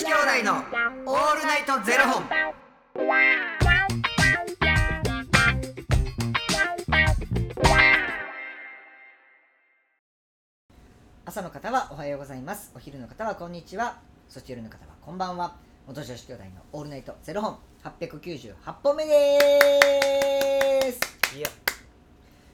[0.00, 2.24] 子兄弟のオールナイトゼロ本。
[11.26, 12.72] 朝の方はおはようございます。
[12.74, 13.98] お昼の方はこんにちは。
[14.26, 15.58] そして夜の方はこんばんは。
[15.86, 19.20] 元女子兄弟のオールナイトゼロ本898本目で
[20.92, 21.36] す。
[21.36, 21.48] いや、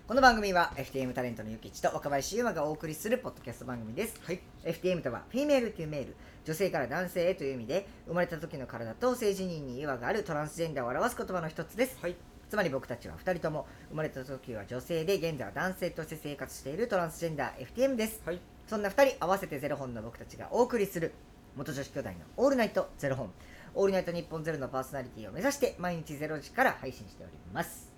[0.07, 4.15] この番組は FTM タレントのゆきちと若林優馬がお送りするポッドキャスト番組です。
[4.23, 4.39] はい。
[4.63, 6.15] FTM とはフィメールというメール。
[6.45, 10.23] 女性から男性へという意味で生まれた時の体と性自認に違和がある。
[10.23, 11.99] トランスジェンダーを表す言葉の一つです。
[12.01, 12.15] はい。
[12.49, 16.87] つまり僕たちは2人とも生まれた時は女性で現在は男性として生活している。
[16.87, 18.23] トランスジェンダー FTM です。
[18.25, 18.41] はい。
[18.69, 21.15] そんな2人合わせてゼロ本の僕たちがお送りする
[21.57, 23.33] 元女子兄弟のオールナイトゼロ本。
[23.75, 27.96] オールナイト日本ゼロのパーソナリティを目指して毎日ゼロ時から配信しております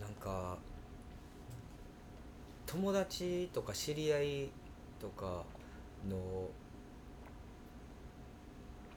[0.00, 0.56] なんか。
[2.66, 4.50] 友達とか知り合い
[5.00, 5.44] とか
[6.08, 6.48] の。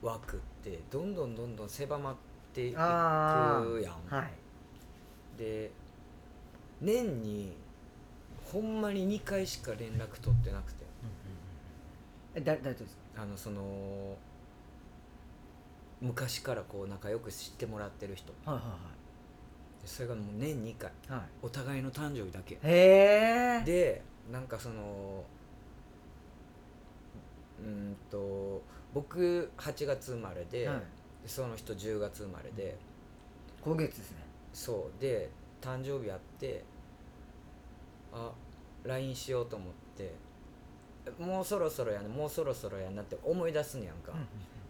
[0.00, 2.16] 枠ってどんどんどんどん狭まっ
[2.54, 2.84] ていくやん。
[2.86, 3.64] あ
[4.08, 4.30] はい
[5.36, 5.70] で
[6.80, 7.56] 年に
[8.44, 10.84] ほんまに2回しか連絡取ってなくて
[12.34, 14.16] え誰誰とですあのその
[16.00, 18.97] 昔からこう仲良く知ってもらってる人かはいはで
[19.88, 20.90] それがもう年2回。
[20.90, 21.20] いはい。
[21.20, 22.54] はお互いの誕生日だけ。
[22.54, 25.24] いへえでなんかその
[27.60, 28.62] うーんと
[28.94, 30.78] 僕8月生まれで,、はい。
[31.22, 32.76] でその人10月生まれで、
[33.62, 34.18] 今月ですね。
[34.52, 35.00] そう。
[35.00, 36.62] で誕生日あって
[38.12, 38.30] あ
[38.84, 40.12] LINE しようと思って
[41.18, 44.12] もうそろそろやなもうそろそろやなって思い出すんやんか、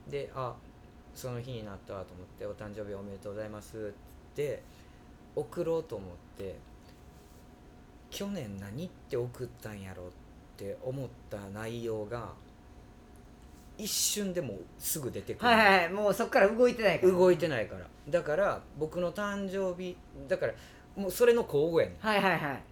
[0.08, 0.54] であ
[1.14, 3.76] その日になったわと思って「お誕生日おめでとうございます」
[4.32, 4.62] って
[5.40, 6.56] 送ろうと思って
[8.10, 10.06] 去年何って送ったんやろっ
[10.56, 12.32] て思った内容が
[13.76, 17.12] 一瞬でもうすぐ出てくる、はいはいはいもうそこから動いてないから。
[17.12, 17.86] 動いてないから。
[18.08, 20.54] だから僕の誕生日だから
[20.96, 21.98] もうそれの交互やねん。
[22.00, 22.62] はいはいはい。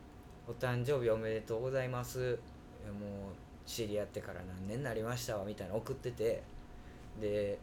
[0.48, 2.38] お誕生日おめでとうございます。
[2.86, 6.42] もう知り合ってから何年になりましたわみたいなの送ってて。
[7.20, 7.58] で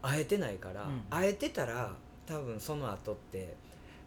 [0.00, 1.02] 会えてないから、うん。
[1.10, 1.92] 会えてたら
[2.28, 3.56] 多分その後って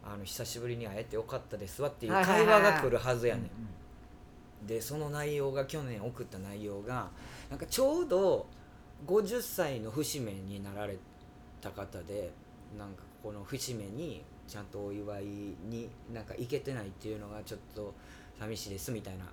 [0.04, 3.50] あの久しぶりに会えてよかったですわっていう会話が来るはずやねん、うん
[4.66, 7.10] でその内容が去年送った内容が
[7.50, 8.46] なんかちょうど
[9.06, 10.96] 50歳の節目になられ
[11.60, 12.30] た方で
[12.78, 17.94] なんかこの節目にちゃんとお祝いになんか行けてないっていうのがちょっと
[18.38, 19.24] 寂しいですみたいな。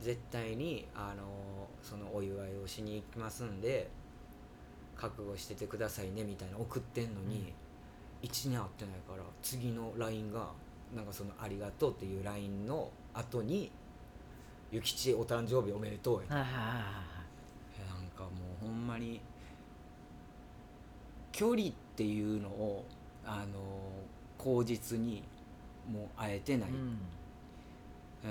[0.00, 3.90] 絶対にあのそのお祝いをしに行きますんで
[4.96, 7.52] 覚悟しててくださいねみたいな送ってんのに、
[8.22, 10.50] 1年会ってないから次の LINE が
[10.94, 13.70] なんかその「ありがとう」っていう LINE の後に
[14.70, 16.28] 「ゆきちお誕生日おめでとう」や
[17.88, 18.30] なんかも
[18.62, 19.20] うほんまに
[21.32, 22.84] 距離っていうのを
[23.24, 23.58] あの
[24.36, 25.22] 口実に
[25.90, 26.98] もう会えてない、うん。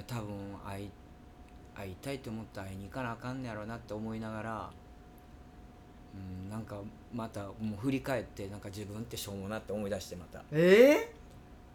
[0.05, 0.89] 多分会い
[1.75, 4.69] 会いたいと思って会いに行かなあかんねやろうなって思いながら、
[6.15, 6.79] うん、なんか
[7.13, 10.39] またもう振り返ってなんか自分ってしょうもなって思い出してまた。
[10.39, 11.13] いえ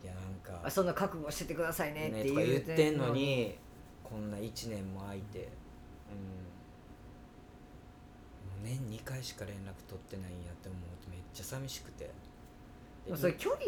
[0.04, 0.60] やなんか。
[0.65, 3.56] あそんな覚悟しててくださいねってねとか言ってんのに
[4.03, 5.48] こんな1年も空いて、うん、も
[8.62, 12.10] う年2回しか連絡取ってないんやって思うとめっちゃ寂しくて。
[13.06, 13.60] でもそれ距離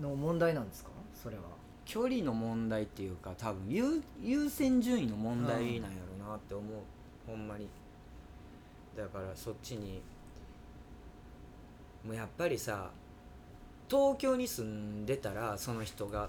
[0.00, 0.90] の問題なんですか？
[1.14, 1.42] それは。
[1.84, 6.80] 距離の問題っていうか多分優優先順位の問題なんやろなって思う、
[7.26, 7.68] ほんまに
[8.96, 10.02] だからそっちに。
[12.04, 12.90] もうやっぱりさ
[13.88, 16.28] 東京に住んでたらその人が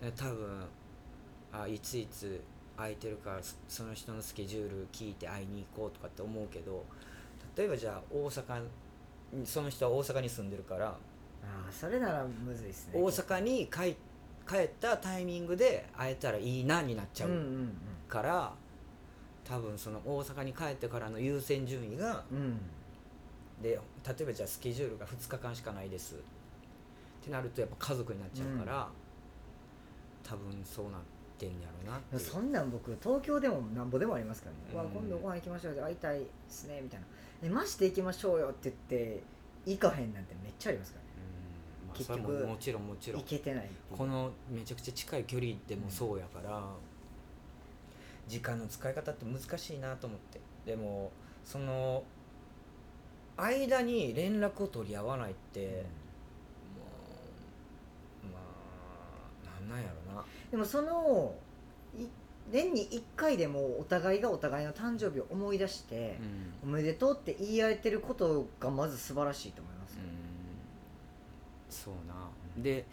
[0.00, 0.64] え多分
[1.52, 2.42] あいついつ
[2.76, 6.84] 空いてるからそその人のスケジュール聞いて会いに行こうとかって思うけど
[7.56, 8.62] 例えばじゃあ大阪
[9.34, 10.96] にその人は大阪に住んでるからあ
[11.68, 12.92] あそれならむずいですね。
[12.94, 13.96] 大阪に帰
[14.48, 17.30] 帰ったタイミングで会えたらいいなになっちゃう
[18.08, 18.52] から、
[19.52, 22.38] 多分その大阪に帰ってからの優先順位がうん。
[22.38, 22.60] うん
[23.62, 26.16] で例えばじゃあスケジュールが2日間しかないです。
[26.16, 26.18] っ
[27.24, 28.88] てなるとやっぱ家族になっちゃうから、
[30.24, 31.00] 多分そうなっ
[31.38, 31.54] てんや
[31.86, 32.12] ろう。
[32.12, 34.94] なそんなん僕東京でもなんぼでもありますからね、うん。
[34.94, 37.06] わ今度ご飯行きましょう会いたいですねみたいな。
[37.44, 39.22] えマジで行きましょうよって言って
[39.64, 41.10] 行かへんなんてめっちゃありますからね。
[41.82, 41.88] うん。
[41.88, 43.22] まあ、結局ももちろんもちろん。
[43.22, 46.60] 行けてないこのめちゃくちゃ近い距離でもそうやから、
[48.32, 50.40] 時間の使い方って難しいなと思って。
[50.64, 51.12] でも
[51.44, 52.02] その
[53.36, 55.66] 間に連絡を取り合わないって、も
[58.24, 58.38] うま
[59.52, 60.24] あなんなんやろな。
[60.50, 61.34] でもその
[61.94, 62.06] い
[62.50, 66.18] 年に1回でもお互いがお互いの誕生日を思い出して
[66.64, 66.70] う、ん。
[66.70, 69.92] おめでとうって言い合えてることがまず素晴らしいと思います。
[69.96, 69.98] よ、
[71.68, 72.30] そうな。
[72.56, 72.86] で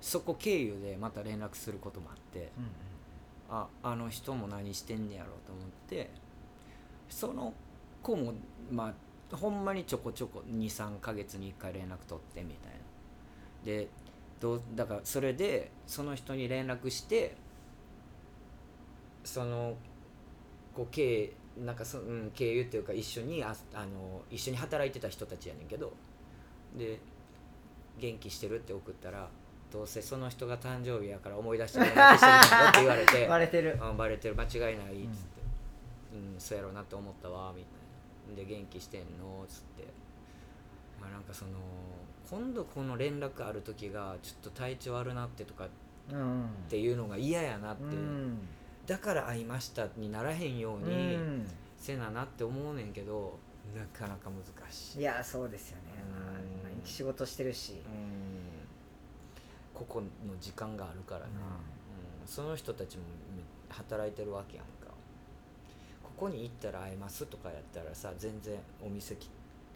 [0.00, 2.52] そこ経由でまた連絡することもあって。
[2.56, 2.93] うん
[3.50, 6.10] ああの人も何してんねやろうと思って
[7.08, 7.52] その
[8.02, 8.34] 子も
[8.70, 8.94] ま
[9.32, 12.78] あほんまにちょこちょこ23ヶ月に1回連絡取ってみたいな。
[13.64, 13.88] で
[14.40, 17.36] どうだからそれでその人に連絡して
[19.24, 19.74] その
[20.74, 21.32] こう経
[21.64, 25.92] なんかそ、うん、経由っていうか一緒にああの一緒に働いてた人たちやねんけど
[26.76, 26.98] で
[27.98, 29.28] 元気してるって送ったら
[29.74, 33.26] どうせその人が誕生日やから思い出して連絡してるんだって言われて。
[33.26, 33.76] バレてる。
[33.80, 34.36] あバレてる。
[34.36, 35.42] 間違いないっつって。
[36.14, 37.68] うん、そうやろうなって思ったわみた
[38.32, 38.42] いな。
[38.48, 39.42] で元気してんの？
[39.44, 39.82] っつって。
[41.00, 41.50] まあなんかその
[42.30, 45.68] 今度この連絡ある時がちょっと体調悪なってとかっ
[46.12, 48.38] うんていうのが嫌やなって、うん。
[48.86, 51.50] だから会いましたにならへんよううにん。
[51.76, 53.36] せななって思うねんけど
[53.74, 55.00] なかなか難しい。
[55.00, 55.82] いやそうですよね、
[56.16, 56.62] まあうん。
[56.62, 57.82] 毎日仕事してるし。
[57.84, 58.13] うん
[59.74, 61.32] 個々の時間があるからな、うん。
[61.32, 62.26] うん。
[62.26, 63.02] その人たちも
[63.36, 64.94] め働いてるわけやんか。
[66.02, 69.28] ここに行ったら会えますとかやったらさ全然お店き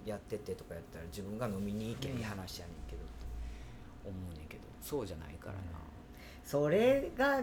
[0.06, 3.03] やっててとかやったら自分が飲みに行けばいい話やねんけど、
[4.05, 4.62] 思うねんけど。
[4.81, 5.59] そうじゃないからな、
[6.44, 7.43] それが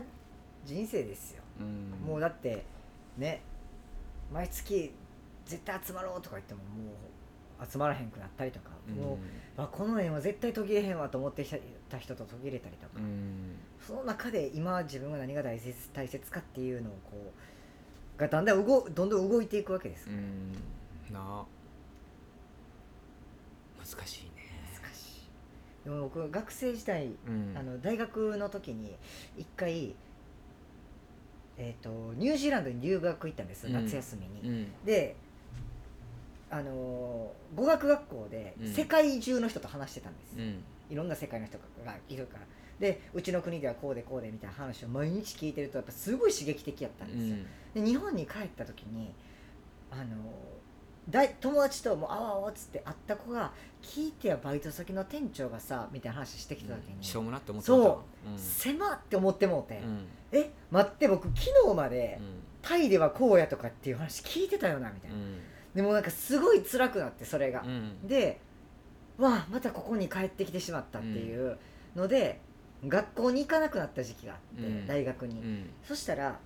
[0.66, 1.92] 人生ですよ、うん。
[2.08, 2.64] もうだって
[3.18, 3.42] ね
[4.34, 4.94] 毎月
[5.46, 6.96] 絶対集まろうとか言ってももう
[7.64, 8.96] 集まらへんくなったりとか、うん。
[8.96, 9.18] もう
[9.62, 11.56] あこの縁は絶対途切れへんわと思ってき
[11.90, 13.56] た人と途切れたりとか、うん。
[13.86, 17.32] その中で今自分が何が大切大切かっていうのをこ
[18.18, 20.54] うがだんだん動どんどん動いていくわけです、うん。
[21.14, 21.20] な。
[21.20, 21.46] あ
[23.80, 24.32] 難しいね。
[24.82, 25.86] 難しい。
[25.86, 27.54] でも僕学生時代うん。
[27.58, 28.96] あの大学の時に
[29.38, 29.96] 一回、
[31.58, 33.74] えー、とニュージーランドに留学行ったんです、うん。
[33.74, 34.50] 夏休みに。
[34.50, 34.86] うん。
[34.86, 35.16] で
[36.50, 38.74] あのー語学学校でうん。
[38.74, 40.64] 世界中の人と話してたんです、うん。
[40.90, 42.46] いろんな世界の人がいるから。
[42.80, 47.46] でうちの国ではこうでこうでみたいな話を毎日聞いてるとやっぱすごい刺激的やったんうですよ、ん。
[47.74, 49.14] で日本に帰った時に
[49.92, 50.06] あのー
[51.08, 53.54] 大友達ともう「あわあわ」っつって会った子が
[53.84, 58.32] 「聞いてやバイト先の店長がさ」みたいな話してきた時に、しょうもなって思ってそう。
[58.32, 58.40] うん。
[58.40, 60.08] 狭って思ってもうて、うん。
[60.32, 62.40] え待って僕昨日までうん。
[62.64, 65.18] タイではこうやとかっていう話聞いてたよなみたいな、
[65.76, 67.62] でもなんかすごい辛くなってそれが。
[67.62, 68.08] う、ん。
[68.08, 68.40] で
[69.18, 71.58] わあまたここに帰ってきてしまったっていう
[71.96, 72.42] ので、
[72.86, 74.88] 学校に行かなくなった時期があって、うん。
[74.88, 75.70] 大学に、うん。
[75.84, 76.40] そしたら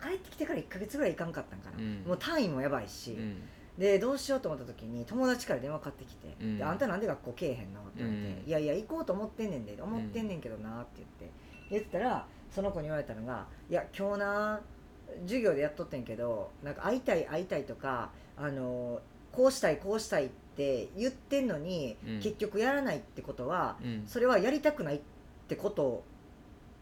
[0.00, 2.04] 帰ってきてから1ヶ月ぐらい行かんかったんかな、うん。
[2.06, 3.42] もう単位もやばいし、うん。
[3.78, 6.58] でどうしようと思った時に友達から電話かかってきて「うん。
[6.58, 8.48] であんたなんで学校来えへんの?」って言われて「うん。
[8.48, 11.30] いやいや行こうと思ってんねんで思ってんねんけどな」って言って
[11.70, 14.60] 言ったらその子に言われたのが「いや今日な
[15.22, 19.00] 授業でやっとってんけどなんか会いたい会いたいとかあの
[19.32, 22.20] こうしたいこうしたいって言ってんのに、うん。
[22.20, 24.04] 結局やらないってことはうん。
[24.06, 25.00] それはやりたくないっ
[25.48, 26.02] てこと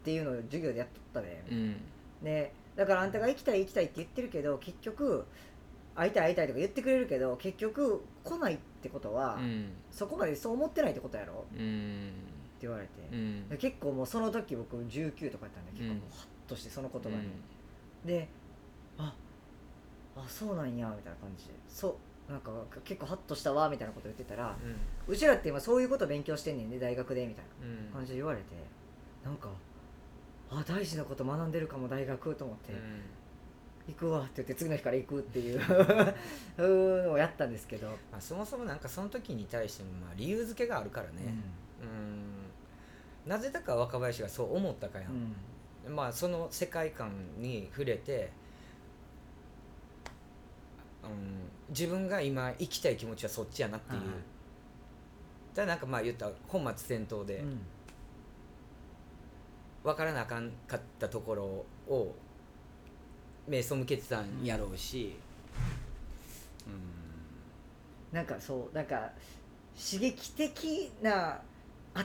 [0.01, 1.75] っていうのを授業でやっとったで、うん。
[2.23, 5.25] でだからあんたが行きたい行きたいって言ってるけど結局
[5.95, 9.71] 会いたい会いたいとか言ってくれるけど結局来ないってことは、うん。
[9.91, 11.45] そこまでそう思ってないってことやろ？
[11.53, 12.11] ってうん
[12.61, 13.49] 言われて、うん。
[13.49, 17.15] で結構もうその時僕19とかやったんで結構もうハッとしてその言葉に、
[18.05, 18.27] で
[18.97, 19.13] あ
[20.15, 21.53] あそうなんやみたいな感じで。
[21.67, 22.51] そうなんか
[22.83, 24.53] 結構ハッとしたわみたいなこと言ってたら
[25.07, 28.43] うちらって今そういうこと勉強してんねんね大学でみたいなうん感じで言われて
[29.23, 29.47] なんか
[30.49, 32.73] あ大事なこと学んでるかも大学と思って、
[33.87, 35.59] 行くわって言って次の日から行くっていう
[36.57, 36.67] う
[37.03, 41.33] んのをやったんですけど、まあ、そもそもなんかその時に対してもまあ理由付けがあるからね。
[41.81, 43.29] うん。
[43.29, 45.35] なぜだか若林がそう思ったかやうんん、
[45.89, 48.31] まあその世界観に触れて、
[51.03, 54.07] うん、自分が今生きたい気持ちはそっちやなっていう、はい
[55.57, 57.59] だなんかまあ言ったら本末転倒でうん。
[59.83, 61.43] 分からなあかんかったところ
[61.87, 62.13] を
[63.47, 65.15] 目背けてたんやろうし、
[66.67, 68.15] うん。
[68.15, 69.09] なんかそうなんか
[69.75, 71.39] 刺激的な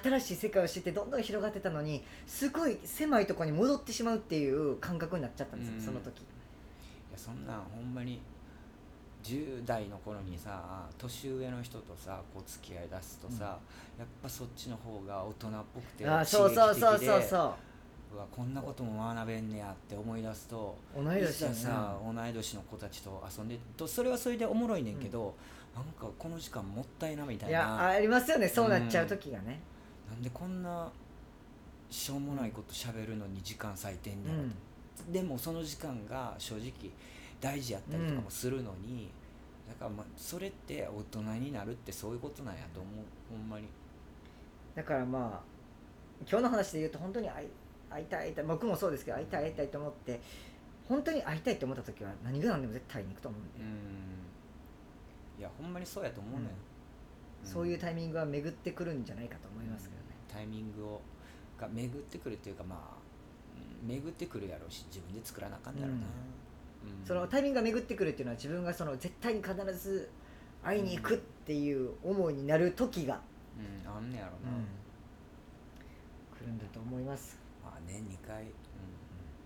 [0.03, 5.85] 新しい世界を知ってどんどん広がってたのにすごい狭いところに戻ってしまうっていう感覚になっちゃったんですよ、うん。
[5.85, 6.21] その時。
[6.21, 6.23] い
[7.13, 8.21] やそんなんほんまに
[9.23, 13.59] 10代の頃にさ年上の人とさこう付き合い出すとさ、
[13.99, 17.19] やっぱそっちの方が大人っぽくてあそうそうそうそう。
[17.19, 21.49] うそうわこんなことも学べんねやって思い出すとう同い年ね。
[21.49, 25.35] ざさ同い年の子たちと遊んでとそれはそれでおもろいねんけど、
[25.75, 29.61] なんかこの時間もったいなみたいいなやありますよねそうなっちゃう時がね、
[30.13, 30.91] なんでこんな
[31.91, 34.43] しょうもないこと喋るのに時間割いてんうんねやろ
[35.07, 36.73] と、でもその時間が正直
[37.41, 39.11] 大事やったりとかもするのに、
[39.67, 42.95] だからまあそれって大人になるってそういうことなんやと思う
[43.31, 43.67] ほんまに。
[44.75, 45.53] だからまあ
[46.29, 47.49] 今日の話で言うと本当に会い
[47.91, 50.21] 会いたい会いたい僕もそうですけど会いたい会いたいと思って
[50.89, 55.41] 本当に会いたいと思った時は何が何でも絶対に行くと思うんで、うん。
[55.41, 56.49] いやほんまにそうやと思うね、ん
[57.45, 61.01] そういうタイミングは巡ってくるんじゃないかと思いますけどね、タイミングを
[61.59, 62.97] が巡ってくるっていうかまあ
[63.83, 67.07] うん巡ってくるやろうし自分で作らなあかんだろうな、うん。
[67.07, 70.11] そのタイミングが巡ってくるっていうのは自分がその絶対に必ず
[70.65, 73.21] 会いに行くっていう思いになる時が、
[73.59, 73.91] うん。
[73.91, 74.57] あんねやろな、
[76.39, 77.39] 来るんだと思います。
[77.63, 78.51] まあ年2回、うん。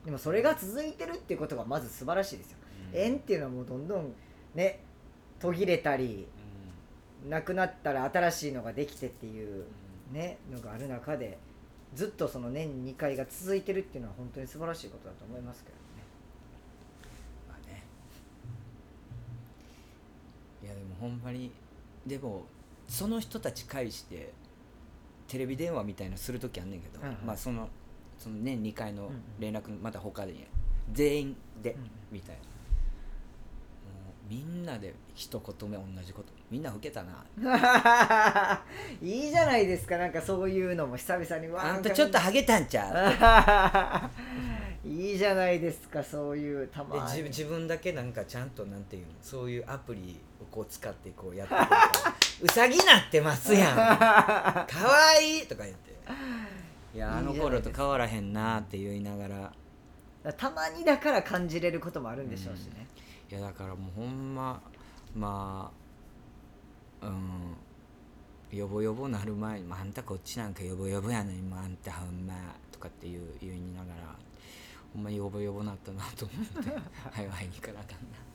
[0.04, 2.58] でもそれが続いてるっていうことがまず素晴らしいですよ、
[2.92, 2.98] うん。
[2.98, 4.14] 縁っていうのはもうどんどん
[4.54, 4.80] ね
[5.38, 6.26] 途切れたり
[7.28, 9.64] なくなったら新しいのができてっていう
[10.10, 11.38] うんねのがある中で
[11.94, 15.80] ずっとその年2回が続いてるっていうのは本当に素晴らしいことだと思いますけどね。
[17.48, 17.82] まあね。
[20.62, 21.50] いやでもほんまに
[22.06, 22.44] でも
[22.88, 24.32] その人たち介して
[25.28, 27.68] テレビ電話みたいなのする時あんねんけど、はいはいまあその
[28.18, 29.22] その年2回のうんうん。
[29.40, 30.34] 連絡また他で、
[30.92, 31.90] 全員で、うんうん。
[32.12, 32.42] みたいな
[34.28, 36.32] みんなで一言目同じこと。
[36.50, 37.24] みんな老けたな。
[39.00, 39.96] いいじゃないですか。
[39.98, 41.48] なんかそういうのも久々に。
[41.48, 44.10] わーあんたちょっとハゲたんちゃ
[44.84, 44.88] う？
[44.88, 46.02] いいじゃないですか。
[46.02, 47.22] そういうたでまに。
[47.22, 49.12] 自自分だけなんかちゃんとなんていうの？
[49.22, 51.54] そういうアプリをこう使ってこうやって
[52.42, 53.76] うさぎなってますやん。
[53.76, 55.96] かわいいとか言って。
[56.94, 59.52] いやあの頃と変わらへんなって言いながら。
[60.36, 62.88] たまにだから感じれることもあるんでしょうしね、
[63.30, 64.60] いやだからもうほんま
[65.14, 65.70] ま
[67.00, 67.56] あうん
[68.56, 72.34] よぼよぼなる前に、まあ、あんたこっちなんかよぼよぼやのにあんたほんま
[72.70, 74.14] とかっていう言いながら
[74.94, 76.70] ほんまよぼよぼなったなと思って
[77.10, 78.26] はいはいに行かなあかんな。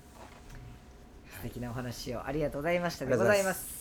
[1.31, 3.80] 素敵なお話をありがとうございましたでございますす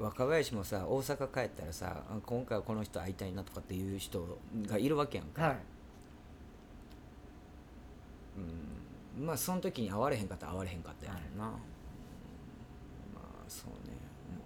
[0.00, 5.56] 若林もさ大阪帰ったらさあ今回はこの人会いたいなとかっていう人がいるわけやんか、はい。
[9.18, 9.26] うん。
[9.26, 11.50] まあその時に会われへんかったら会われへんかったやんな、うんま
[13.20, 13.94] あそうね。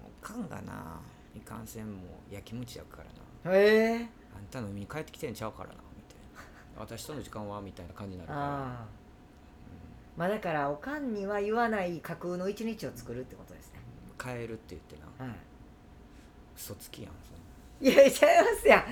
[0.02, 1.00] もうかんがな。
[1.36, 1.98] いかんせんも
[2.30, 3.02] うやきもちやか
[3.44, 3.56] らな。
[3.56, 4.08] へえ。
[4.36, 6.18] あんた飲みに帰ってきてんちゃうからなみたい
[6.76, 6.80] な。
[6.80, 8.40] 私との時間はみたいな感じになるから。
[8.40, 9.04] ああ
[10.16, 13.43] まあだからおかんには言わない架空の一日を作るってこ
[14.24, 15.36] とですね帰るって言ってなはい
[16.56, 17.44] 嘘つきやんそん
[17.80, 18.84] いや、ちゃいますやん。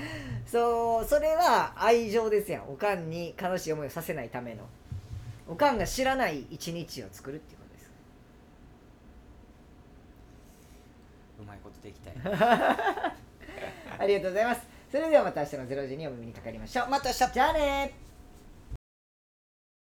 [0.45, 2.71] そう、それは愛情ですやん。
[2.71, 4.65] おかんに悲しい思いをさせないための。
[5.49, 7.91] おかんが知らない一日を作るっていうことです。
[11.41, 12.15] うまいことできたい
[13.99, 14.63] ありがとうございます。
[14.91, 16.89] それではまた明日の0時にお耳にかかりましょう。
[16.89, 18.12] また明日じゃあねー